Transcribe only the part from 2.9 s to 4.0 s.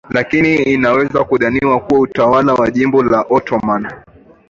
la Ottoman